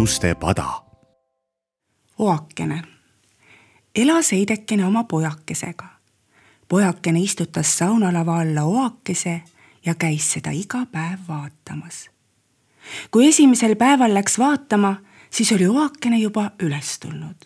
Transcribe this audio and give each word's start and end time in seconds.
luuletuste 0.00 0.34
pada. 0.34 0.82
oakene. 2.18 2.82
elas 3.94 4.32
Heidekene 4.32 4.86
oma 4.86 5.04
pojakesega. 5.04 5.84
pojakene 6.68 7.20
istutas 7.20 7.78
saunalava 7.78 8.40
alla 8.40 8.62
oakese 8.62 9.42
ja 9.86 9.94
käis 9.94 10.32
seda 10.32 10.50
iga 10.50 10.86
päev 10.92 11.18
vaatamas. 11.28 12.10
kui 13.10 13.28
esimesel 13.28 13.76
päeval 13.76 14.14
läks 14.14 14.38
vaatama, 14.38 14.96
siis 15.30 15.52
oli 15.52 15.66
oakene 15.66 16.18
juba 16.18 16.50
üles 16.62 16.98
tulnud. 16.98 17.36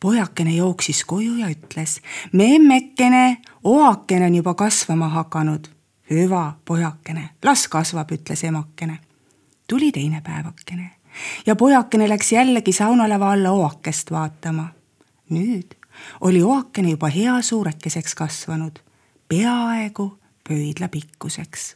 pojakene 0.00 0.50
jooksis 0.50 1.04
koju 1.04 1.36
ja 1.36 1.46
ütles, 1.46 2.00
memmekene, 2.32 3.36
oakene 3.64 4.26
on 4.26 4.34
juba 4.34 4.54
kasvama 4.54 5.08
hakanud. 5.08 5.68
hüva, 6.10 6.52
pojakene, 6.64 7.30
las 7.44 7.68
kasvab, 7.68 8.10
ütles 8.12 8.44
emakene. 8.44 8.98
tuli 9.68 9.92
teine 9.92 10.20
päevakene 10.20 11.03
ja 11.46 11.56
pojakene 11.56 12.08
läks 12.08 12.32
jällegi 12.32 12.72
saunalava 12.72 13.32
alla 13.32 13.50
oakest 13.50 14.10
vaatama. 14.10 14.68
nüüd 15.30 15.74
oli 16.20 16.42
oakene 16.42 16.90
juba 16.90 17.08
hea 17.08 17.42
suurekeseks 17.42 18.14
kasvanud, 18.14 18.78
peaaegu 19.28 20.18
pöidla 20.48 20.88
pikkuseks. 20.88 21.74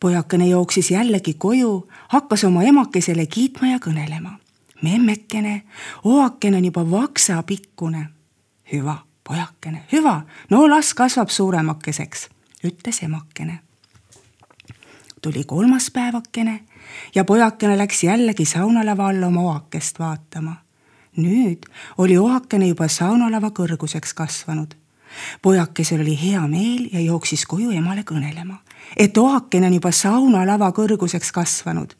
pojakene 0.00 0.46
jooksis 0.46 0.90
jällegi 0.90 1.34
koju, 1.34 1.88
hakkas 2.08 2.44
oma 2.44 2.62
emakesele 2.62 3.26
kiitma 3.26 3.68
ja 3.68 3.78
kõnelema. 3.78 4.30
memmekene, 4.82 5.62
oakene 6.04 6.56
on 6.56 6.64
juba 6.64 6.90
vaksapikkune. 6.90 8.08
hüva, 8.72 8.96
pojakene, 9.24 9.84
hüva, 9.92 10.22
no 10.50 10.70
las 10.70 10.94
kasvab 10.94 11.28
suuremakeseks, 11.28 12.28
ütles 12.64 13.02
emakene. 13.02 13.60
tuli 15.22 15.44
kolmas 15.44 15.90
päevakene 15.90 16.60
ja 17.14 17.24
pojakene 17.24 17.78
läks 17.78 18.04
jällegi 18.04 18.44
saunalava 18.44 19.08
alla 19.08 19.26
oma 19.26 19.40
oakest 19.40 19.98
vaatama. 19.98 20.56
nüüd 21.16 21.64
oli 21.98 22.18
oakene 22.18 22.66
juba 22.68 22.88
saunalava 22.88 23.48
kõrguseks 23.48 24.14
kasvanud. 24.14 24.74
pojakesel 25.42 26.00
oli 26.00 26.18
hea 26.22 26.46
meel 26.48 26.88
ja 26.92 27.00
jooksis 27.00 27.46
koju 27.46 27.70
emale 27.70 28.02
kõnelema, 28.02 28.56
et 28.96 29.16
oakene 29.16 29.66
on 29.66 29.74
juba 29.74 29.92
saunalava 29.92 30.70
kõrguseks 30.70 31.32
kasvanud. 31.32 31.96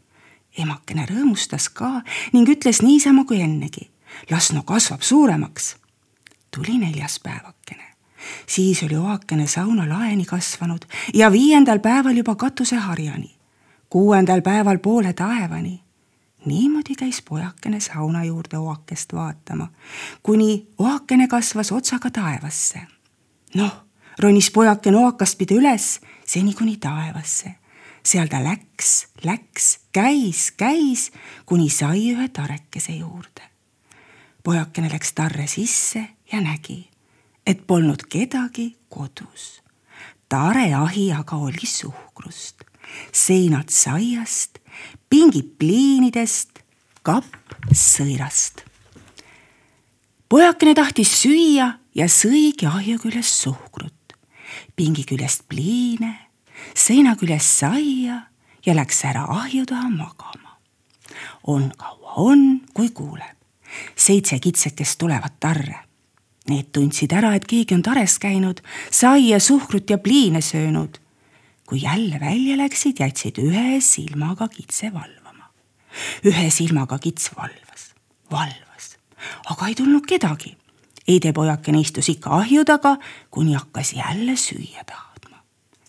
emakene 0.59 1.07
rõõmustas 1.07 1.71
ka 1.73 2.03
ning 2.33 2.49
ütles 2.49 2.83
niisama 2.83 3.25
kui 3.25 3.41
ennegi, 3.41 3.91
las 4.31 4.53
no 4.53 4.63
kasvab 4.63 5.03
suuremaks. 5.03 5.77
tuli 6.51 6.79
neljas 6.79 7.21
päevakene 7.21 7.87
siis 8.47 8.83
oli 8.83 8.97
oakene 8.97 9.47
sauna 9.47 9.89
laeni 9.89 10.25
kasvanud 10.25 10.85
ja 11.15 11.33
viiendal 11.33 11.79
päeval 11.79 12.17
juba 12.17 12.35
katuseharjani 12.35 13.36
kuuendal 13.97 14.43
päeval 14.43 14.79
poole 14.79 15.13
taevani. 15.13 15.83
niimoodi 16.45 16.95
käis 16.95 17.23
pojakene 17.23 17.81
sauna 17.81 18.25
juurde 18.25 18.59
oakest 18.59 19.13
vaatama, 19.13 19.69
kuni 20.23 20.69
oakene 20.79 21.29
kasvas 21.29 21.73
otsaga 21.73 22.11
taevasse. 22.11 22.81
noh, 23.55 23.87
ronis 24.19 24.51
pojakene 24.51 24.97
oakast 24.97 25.39
pidi 25.39 25.55
üles, 25.55 26.01
seni 26.27 26.55
kuni 26.55 26.77
taevasse. 26.77 27.55
seal 28.05 28.27
ta 28.27 28.45
läks, 28.45 29.07
läks, 29.25 29.79
käis, 29.93 30.53
käis, 30.57 31.11
kuni 31.47 31.71
sai 31.71 32.13
ühe 32.13 32.29
tarekese 32.29 32.93
juurde. 32.93 33.49
pojakene 34.43 34.93
läks 34.93 35.13
tarre 35.13 35.47
sisse 35.47 36.09
ja 36.33 36.41
nägi, 36.41 36.91
et 37.47 37.67
polnud 37.67 38.05
kedagi 38.09 38.77
kodus. 38.89 39.63
tare 40.29 40.75
ahi 40.75 41.13
aga 41.13 41.37
oli 41.37 41.67
suhkrust 41.67 42.67
seinad 43.13 43.71
saiast, 43.73 44.59
pingid 45.09 45.57
pliinidest, 45.59 46.61
kapp 47.07 47.55
sõirast. 47.73 48.65
pojakene 50.29 50.75
tahtis 50.75 51.13
süüa 51.23 51.69
ja 51.95 52.07
sõigi 52.11 52.67
ahju 52.67 52.99
küljest 52.99 53.43
suhkrut, 53.45 54.17
pingi 54.77 55.05
küljest 55.07 55.47
pliine, 55.49 56.15
seina 56.75 57.17
küljest 57.17 57.63
saia 57.63 58.21
ja 58.67 58.75
läks 58.75 59.05
ära 59.05 59.27
ahju 59.31 59.65
taha 59.67 59.89
magama. 59.91 60.59
on 61.47 61.71
kaua 61.77 62.15
on, 62.17 62.61
kui 62.75 62.91
kuuleb, 62.91 63.37
seitse 63.97 64.39
kitsekest 64.39 64.99
tulevad 64.99 65.39
tarre. 65.41 65.83
Need 66.49 66.71
tundsid 66.73 67.13
ära, 67.13 67.35
et 67.35 67.47
keegi 67.47 67.75
on 67.75 67.83
tares 67.83 68.19
käinud, 68.19 68.61
saia, 68.91 69.41
suhkrut 69.41 69.91
ja 69.91 69.99
pliine 69.99 70.41
söönud 70.41 71.01
kui 71.67 71.83
jälle 71.83 72.21
välja 72.21 72.57
läksid, 72.57 73.01
jätsid 73.01 73.39
ühe 73.43 73.81
silmaga 73.81 74.49
kitse 74.49 74.93
valvama. 74.95 75.51
ühe 76.25 76.51
silmaga 76.51 76.99
kits 76.99 77.31
valvas, 77.37 77.91
valvas, 78.31 78.97
aga 79.51 79.67
ei 79.67 79.75
tulnud 79.75 80.07
kedagi. 80.07 80.57
Heidepojakene 81.09 81.81
istus 81.81 82.09
ikka 82.11 82.31
ahju 82.41 82.65
taga, 82.67 82.97
kuni 83.31 83.55
hakkas 83.55 83.93
jälle 83.93 84.37
süüa 84.37 84.85
tahtma. 84.87 85.43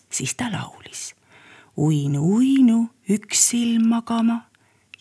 siis 0.10 0.36
ta 0.36 0.52
laulis. 0.52 1.14
uinu, 1.78 2.22
uinu, 2.22 2.90
üks 3.10 3.50
silm 3.50 3.88
magama 3.88 4.42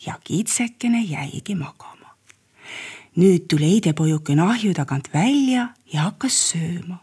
ja 0.05 0.19
kitsekene 0.23 1.01
jäigi 1.01 1.55
magama. 1.55 2.15
nüüd 3.17 3.47
tuli 3.49 3.71
heidepojukene 3.71 4.41
ahju 4.41 4.73
tagant 4.73 5.09
välja 5.13 5.69
ja 5.93 6.01
hakkas 6.01 6.53
sööma. 6.53 6.97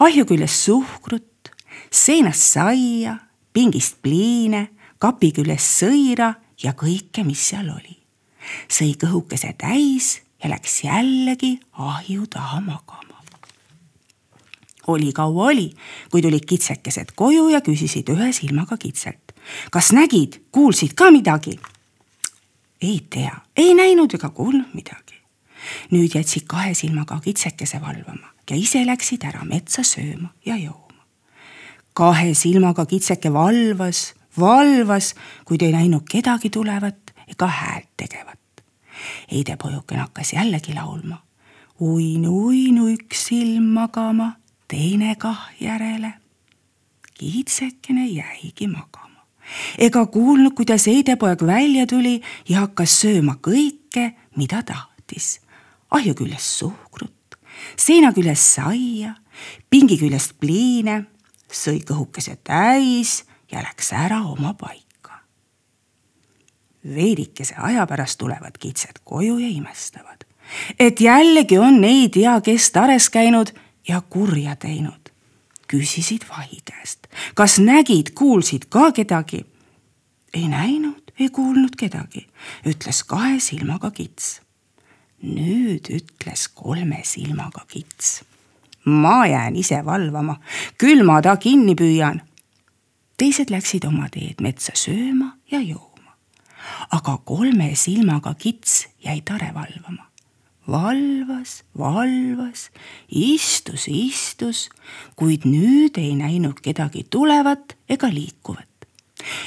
ahju 0.00 0.24
küljes 0.24 0.64
suhkrut, 0.64 1.27
seinast 1.90 2.52
saia, 2.54 3.16
pingist 3.52 4.02
pliine, 4.02 4.68
kapi 4.98 5.32
küljest 5.36 5.80
sõira 5.82 6.32
ja 6.62 6.74
kõike, 6.78 7.24
mis 7.26 7.42
seal 7.50 7.70
oli. 7.70 7.96
sõi 8.68 8.94
kõhukese 8.96 9.52
täis 9.60 10.22
ja 10.42 10.48
läks 10.48 10.84
jällegi 10.84 11.58
ahju 11.72 12.26
taha 12.26 12.60
magama. 12.60 13.20
oli 14.86 15.12
kaua 15.12 15.50
oli, 15.52 15.74
kui 16.10 16.22
tulid 16.22 16.46
kitsekesed 16.48 17.12
koju 17.14 17.48
ja 17.48 17.60
küsisid 17.60 18.08
ühe 18.08 18.32
silmaga 18.32 18.76
kitselt. 18.76 19.32
kas 19.70 19.92
nägid, 19.92 20.40
kuulsid 20.52 20.94
ka 20.94 21.10
midagi? 21.10 21.58
ei 22.80 23.00
tea, 23.10 23.40
ei 23.56 23.74
näinud 23.74 24.14
ega 24.14 24.28
kuulnud 24.30 24.74
midagi. 24.74 25.14
nüüd 25.90 26.14
jätsid 26.14 26.46
kahe 26.46 26.74
silmaga 26.74 27.20
kitsekese 27.20 27.80
valvama 27.80 28.34
ja 28.50 28.56
ise 28.56 28.84
läksid 28.86 29.24
ära 29.24 29.44
metsa 29.44 29.82
sööma 29.82 30.32
ja 30.46 30.56
jooma 30.56 30.87
kahe 31.98 32.34
silmaga 32.34 32.86
kitseke 32.86 33.30
valvas, 33.34 34.12
valvas, 34.38 35.14
kuid 35.46 35.64
ei 35.66 35.72
näinud 35.74 36.06
kedagi 36.10 36.50
tulevat 36.54 37.14
ega 37.26 37.46
häält 37.46 37.90
tegevat. 37.96 38.38
heidepojukene 39.32 40.00
hakkas 40.00 40.32
jällegi 40.32 40.74
laulma. 40.74 41.22
uinu, 41.80 42.30
uinu 42.46 42.86
üks 42.94 43.26
silm 43.30 43.66
magama, 43.74 44.32
teine 44.68 45.16
kah 45.16 45.50
järele. 45.60 46.12
kitsekene 47.18 48.06
jäigi 48.06 48.66
magama. 48.66 49.26
ega 49.78 50.06
kuulnud, 50.06 50.54
kuidas 50.54 50.86
heidepoeg 50.86 51.42
välja 51.46 51.86
tuli 51.86 52.20
ja 52.48 52.60
hakkas 52.60 53.00
sööma 53.00 53.38
kõike, 53.42 54.12
mida 54.36 54.62
tahtis. 54.62 55.40
ahju 55.90 56.14
küljest 56.14 56.62
suhkrut, 56.62 57.38
seina 57.76 58.12
küljest 58.12 58.54
saia, 58.54 59.14
pingi 59.70 59.98
küljest 59.98 60.38
pliine 60.40 61.04
sõi 61.52 61.80
kõhukese 61.84 62.36
täis 62.44 63.24
ja 63.52 63.62
läks 63.64 63.92
ära 63.92 64.20
oma 64.22 64.54
paika. 64.54 65.20
veidikese 66.94 67.54
aja 67.58 67.86
pärast 67.86 68.18
tulevad 68.18 68.58
kitsed 68.58 69.00
koju 69.04 69.38
ja 69.38 69.48
imestavad, 69.48 70.24
et 70.78 71.00
jällegi 71.00 71.58
on 71.58 71.84
ei 71.84 72.08
tea 72.08 72.40
kes 72.40 72.70
tares 72.70 73.10
käinud 73.10 73.52
ja 73.88 74.00
kurja 74.00 74.56
teinud. 74.56 75.08
küsisid 75.72 76.24
vahi 76.28 76.60
käest, 76.64 77.06
kas 77.34 77.58
nägid, 77.58 78.14
kuulsid 78.14 78.68
ka 78.68 78.92
kedagi? 78.92 79.46
ei 80.34 80.48
näinud, 80.48 81.12
ei 81.20 81.28
kuulnud 81.28 81.76
kedagi, 81.76 82.28
ütles 82.66 83.04
kahe 83.04 83.40
silmaga 83.40 83.90
kits. 83.90 84.40
nüüd 85.22 85.88
ütles 85.90 86.48
kolme 86.54 87.00
silmaga 87.04 87.64
kits 87.68 88.27
ma 88.88 89.26
jään 89.26 89.56
ise 89.56 89.84
valvama, 89.84 90.38
küll 90.78 91.04
ma 91.04 91.20
ta 91.22 91.36
kinni 91.36 91.74
püüan. 91.74 92.20
teised 93.18 93.50
läksid 93.50 93.84
oma 93.84 94.08
teed 94.14 94.40
metsa 94.40 94.72
sööma 94.74 95.36
ja 95.50 95.60
jooma. 95.60 96.14
aga 96.90 97.18
kolme 97.24 97.74
silmaga 97.74 98.34
kits 98.34 98.86
jäi 99.04 99.20
tare 99.20 99.52
valvama. 99.54 100.08
valvas, 100.68 101.64
valvas, 101.78 102.70
istus, 103.08 103.88
istus, 103.88 104.68
kuid 105.16 105.44
nüüd 105.44 105.98
ei 105.98 106.14
näinud 106.16 106.60
kedagi 106.62 107.06
tulevat 107.10 107.76
ega 107.88 108.08
liikuvat. 108.08 108.68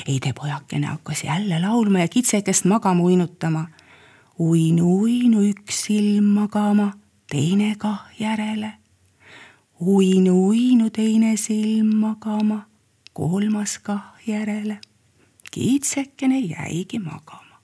heidepojakene 0.08 0.88
hakkas 0.88 1.24
jälle 1.24 1.62
laulma 1.62 2.00
ja 2.00 2.08
kitsekest 2.08 2.66
magama 2.66 3.04
uinutama. 3.04 3.68
uinu, 4.40 5.02
uinu 5.02 5.42
üks 5.42 5.86
silm 5.86 6.24
magama, 6.24 6.94
teine 7.30 7.76
kah 7.78 8.06
järele 8.20 8.81
uinu, 9.82 10.48
uinu 10.48 10.90
teine 10.94 11.36
silm 11.38 11.96
magama, 12.02 12.66
kolmas 13.14 13.80
kah 13.80 14.14
järele. 14.28 14.80
kitsekene 15.52 16.40
jäigi 16.40 17.00
magama. 17.00 17.58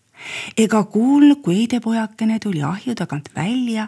ega 0.57 0.83
kuulnud, 0.83 1.41
kui 1.41 1.55
heidepojakene 1.55 2.39
tuli 2.39 2.63
ahju 2.63 2.95
tagant 2.95 3.29
välja 3.35 3.87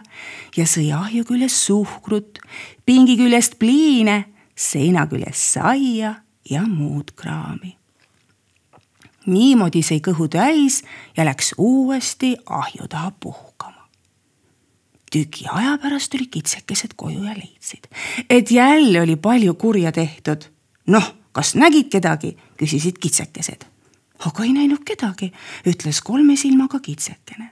ja 0.56 0.64
sõi 0.64 0.92
ahju 0.94 1.24
küljest 1.24 1.66
suhkrut, 1.66 2.38
pingi 2.86 3.16
küljest 3.18 3.58
pliine, 3.58 4.24
seina 4.54 5.06
küljest 5.10 5.58
saia 5.58 6.14
ja 6.50 6.62
muud 6.62 7.10
kraami. 7.16 7.76
niimoodi 9.26 9.82
sai 9.82 9.98
kõhu 10.00 10.28
täis 10.30 10.84
ja 11.16 11.24
läks 11.24 11.54
uuesti 11.58 12.36
ahju 12.46 12.86
taha 12.88 13.10
puhkama. 13.10 13.49
Tüki 15.10 15.48
aja 15.50 15.78
pärast 15.82 16.10
tulid 16.12 16.30
kitsekesed 16.30 16.94
koju 16.96 17.24
ja 17.24 17.34
leidsid, 17.34 17.90
et 18.30 18.50
jälle 18.50 19.02
oli 19.02 19.16
palju 19.16 19.54
kurja 19.54 19.92
tehtud. 19.92 20.44
noh, 20.86 21.14
kas 21.32 21.54
nägid 21.54 21.90
kedagi, 21.90 22.36
küsisid 22.56 22.98
kitsekesed 22.98 23.70
aga 24.26 24.44
ei 24.44 24.52
näinud 24.52 24.84
kedagi, 24.86 25.30
ütles 25.66 26.02
kolme 26.04 26.36
silmaga 26.36 26.80
kitsekene. 26.80 27.50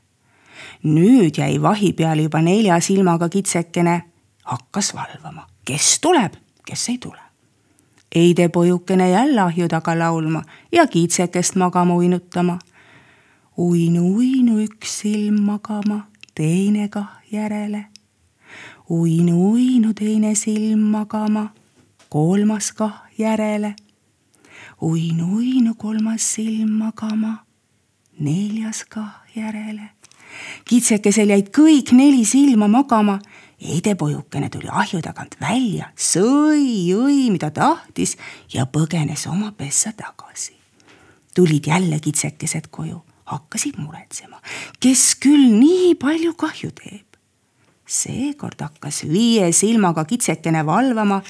nüüd 0.85 1.39
jäi 1.39 1.63
vahi 1.63 1.93
peale 1.93 2.23
juba 2.23 2.43
nelja 2.43 2.81
silmaga 2.81 3.29
kitsekene, 3.29 4.03
hakkas 4.45 4.93
valvama, 4.95 5.47
kes 5.65 5.99
tuleb, 6.01 6.37
kes 6.67 6.89
ei 6.89 6.99
tule. 6.99 7.21
Heidepojukene 8.15 9.11
jälle 9.11 9.41
ahju 9.41 9.69
taga 9.69 9.99
laulma 9.99 10.43
ja 10.73 10.87
kitsekest 10.87 11.57
magama 11.57 11.95
uinutama. 11.95 12.59
uinu, 13.59 14.15
uinu 14.15 14.61
üks 14.65 15.01
silm 15.01 15.41
magama, 15.41 16.08
teine 16.39 16.89
kah 16.89 17.19
järele. 17.33 17.85
uinu, 18.91 19.51
uinu 19.51 19.93
teine 19.95 20.35
silm 20.35 20.87
magama, 20.95 21.49
kolmas 22.09 22.73
kah 22.73 23.03
järele 23.19 23.75
uinu, 24.81 25.37
uinu 25.37 25.75
kolmas 25.75 26.35
silm 26.35 26.71
magama, 26.79 27.45
neljas 28.21 28.85
kah 28.89 29.25
järele. 29.35 29.91
kitsekesel 30.69 31.33
jäid 31.33 31.51
kõik 31.55 31.93
neli 31.97 32.25
silma 32.25 32.69
magama. 32.69 33.19
Heidepojukene 33.59 34.51
tuli 34.55 34.69
ahju 34.71 35.01
tagant 35.03 35.35
välja, 35.41 35.89
sõi, 35.99 36.87
jõi, 36.87 37.27
mida 37.35 37.51
tahtis 37.51 38.15
ja 38.55 38.69
põgenes 38.71 39.27
oma 39.27 39.53
pessa 39.53 39.93
tagasi. 39.93 40.55
tulid 41.35 41.67
jälle 41.67 42.01
kitsekesed 42.01 42.69
koju, 42.71 43.03
hakkasid 43.29 43.77
muretsema, 43.79 44.41
kes 44.81 45.15
küll 45.23 45.51
nii 45.59 45.95
palju 46.01 46.35
kahju 46.35 46.71
teeb. 46.71 47.07
seekord 47.89 48.61
hakkas 48.61 49.03
viie 49.09 49.53
silmaga 49.53 50.05
kitsekene 50.05 50.67
valvama, 50.67 51.23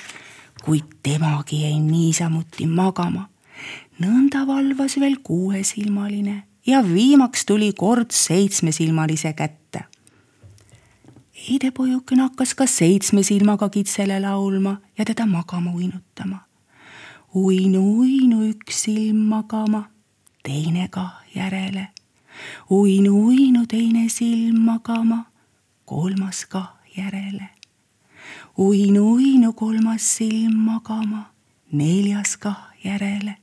kuid 0.64 0.98
temagi 1.02 1.62
jäi 1.62 1.78
niisamuti 1.78 2.66
magama 2.66 3.28
nõnda 4.02 4.44
valvas 4.46 4.96
veel 5.00 5.18
kuuesilmaline 5.26 6.42
ja 6.66 6.82
viimaks 6.86 7.46
tuli 7.46 7.72
kord 7.72 8.10
seitsmesilmalise 8.14 9.32
kätte. 9.32 9.84
heidepojukene 11.48 12.22
hakkas 12.22 12.54
ka 12.54 12.66
seitsme 12.66 13.22
silmaga 13.22 13.68
kitsele 13.68 14.20
laulma 14.20 14.76
ja 14.98 15.04
teda 15.04 15.26
magama 15.26 15.72
uinutama. 15.72 16.38
uinu, 17.34 17.82
uinu 18.00 18.42
üks 18.50 18.82
silm 18.84 19.16
magama, 19.16 19.90
teine 20.48 20.88
kah 20.88 21.12
järele. 21.34 21.88
uinu, 22.70 23.12
uinu 23.26 23.66
teine 23.66 24.08
silm 24.08 24.60
magama, 24.60 25.24
kolmas 25.84 26.46
kah 26.46 26.72
järele. 26.96 27.48
uinu, 28.58 29.12
uinu 29.12 29.52
kolmas 29.52 30.16
silm 30.16 30.56
magama, 30.56 31.22
neljas 31.72 32.36
kah 32.36 32.72
järele 32.84 33.36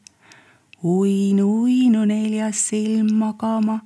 uinu, 0.85 1.61
uinu 1.61 2.05
neljas 2.05 2.67
silm 2.69 3.13
magama, 3.17 3.79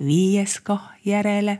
viies 0.00 0.60
kah 0.60 0.92
järele. 1.04 1.58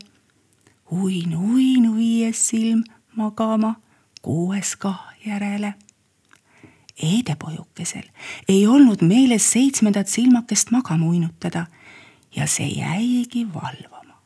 uinu, 0.91 1.39
uinu 1.55 1.97
viies 1.97 2.49
silm 2.49 2.85
magama, 3.17 3.75
kuues 4.23 4.77
kah 4.77 5.13
järele. 5.27 5.75
Heidepojukesel 7.03 8.09
ei 8.49 8.67
olnud 8.67 9.03
meeles 9.03 9.53
seitsmendat 9.53 10.09
silmakest 10.09 10.71
magama 10.71 11.07
uinutada 11.07 11.67
ja 12.37 12.47
see 12.47 12.69
jäigi 12.69 13.47
valvama. 13.55 14.21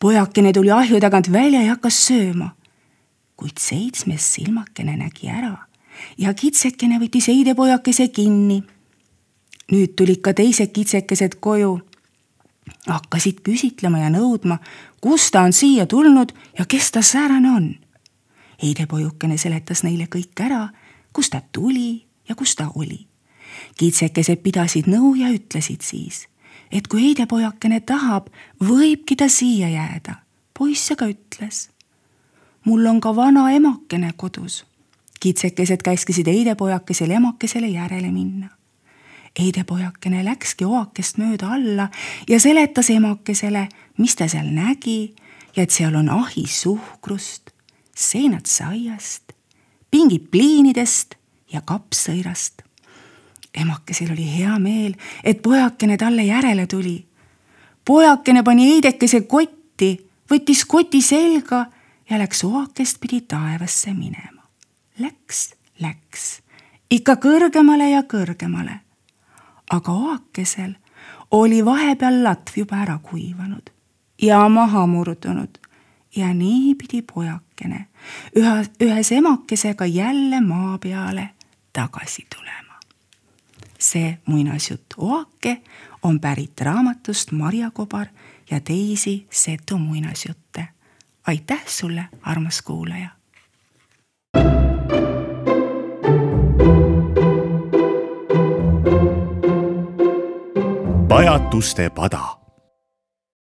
pojakene 0.00 0.52
tuli 0.52 0.70
ahju 0.70 1.00
tagant 1.00 1.32
välja 1.32 1.62
ja 1.62 1.74
hakkas 1.76 2.06
sööma. 2.06 2.50
kuid 3.36 3.58
seitsmes 3.58 4.34
silmakene 4.34 4.96
nägi 4.96 5.28
ära 5.28 5.56
ja 6.18 6.34
kitsekene 6.34 6.98
võttis 6.98 7.28
heidepojakese 7.28 8.08
kinni 8.08 8.62
nüüd 9.70 9.94
tulid 9.96 10.20
ka 10.24 10.34
teised 10.34 10.72
kitsekesed 10.74 11.38
koju. 11.40 11.80
hakkasid 12.86 13.40
küsitlema 13.44 13.98
ja 13.98 14.10
nõudma, 14.14 14.60
kust 15.02 15.32
ta 15.34 15.42
on 15.42 15.52
siia 15.52 15.86
tulnud 15.90 16.32
ja 16.58 16.64
kes 16.64 16.90
ta 16.90 17.02
säärane 17.02 17.50
on. 17.50 17.74
heidepojukene 18.62 19.38
seletas 19.38 19.82
neile 19.82 20.06
kõik 20.06 20.40
ära, 20.40 20.68
kust 21.12 21.32
ta 21.32 21.42
tuli 21.52 22.06
ja 22.28 22.34
kus 22.34 22.56
ta 22.56 22.70
oli. 22.74 23.06
kitsekesed 23.78 24.42
pidasid 24.42 24.86
nõu 24.86 25.14
ja 25.14 25.28
ütlesid 25.28 25.82
siis, 25.82 26.28
et 26.72 26.88
kui 26.88 27.02
heidepojakene 27.02 27.80
tahab, 27.80 28.30
võibki 28.60 29.16
ta 29.16 29.28
siia 29.28 29.68
jääda. 29.68 30.14
poiss 30.58 30.92
aga 30.92 31.06
ütles. 31.06 31.68
mul 32.64 32.86
on 32.86 33.00
ka 33.00 33.16
vana 33.16 33.50
emakene 33.50 34.12
kodus 34.16 34.64
kitsekesed 35.20 35.82
käskisid 35.82 36.26
heidepojakesel 36.26 37.10
emakesele 37.10 37.68
järele 37.68 38.10
minna 38.10 38.60
heidepojakene 39.38 40.24
läkski 40.24 40.66
oakest 40.66 41.18
mööda 41.20 41.52
alla 41.54 41.88
ja 42.28 42.40
seletas 42.40 42.90
emakesele, 42.90 43.68
mis 43.98 44.16
ta 44.16 44.28
seal 44.28 44.50
nägi 44.54 45.14
ja 45.56 45.64
et 45.64 45.74
seal 45.74 45.94
on 45.98 46.10
ahi 46.10 46.46
suhkrust, 46.50 47.52
seinad 47.94 48.48
saiast, 48.50 49.32
pingid 49.90 50.30
pliinidest 50.30 51.14
ja 51.52 51.60
kappsõirast. 51.60 52.62
emakesel 53.54 54.12
oli 54.12 54.26
hea 54.38 54.58
meel, 54.58 54.94
et 55.24 55.42
pojakene 55.42 55.96
talle 55.96 56.22
järele 56.22 56.66
tuli. 56.66 57.06
pojakene 57.84 58.42
pani 58.42 58.72
heidekese 58.72 59.20
kotti, 59.20 60.10
võttis 60.30 60.64
koti 60.64 61.02
selga 61.02 61.66
ja 62.10 62.18
läks 62.18 62.44
oakest 62.44 63.00
pidi 63.00 63.20
taevasse 63.20 63.94
minema. 63.94 64.42
Läks, 64.98 65.54
läks 65.80 66.40
ikka 66.90 67.16
kõrgemale 67.16 67.90
ja 67.90 68.02
kõrgemale 68.02 68.80
aga 69.70 69.92
oakesel 69.92 70.74
oli 71.30 71.64
vahepeal 71.64 72.22
latv 72.24 72.58
juba 72.58 72.82
ära 72.82 72.98
kuivanud 73.02 73.70
ja 74.22 74.42
maha 74.48 74.86
murdunud 74.86 75.58
ja 76.16 76.34
nii 76.34 76.74
pidi 76.74 77.02
pojakene 77.02 77.86
üha, 78.36 78.64
ühes 78.80 79.12
emakesega 79.12 79.86
jälle 79.86 80.40
maa 80.40 80.78
peale 80.78 81.30
tagasi 81.72 82.26
tulema. 82.34 82.80
see 83.78 84.18
muinasjutt 84.26 84.94
Oake 84.96 85.62
on 86.02 86.20
pärit 86.20 86.60
raamatust 86.60 87.32
Marja 87.32 87.70
Kobar 87.70 88.06
ja 88.50 88.60
teisi 88.60 89.26
Setu 89.30 89.78
muinasjutte. 89.78 90.68
aitäh 91.26 91.62
sulle, 91.66 92.04
armas 92.22 92.62
kuulaja 92.62 93.08
pajatuste 101.08 101.90
pada 101.90 102.39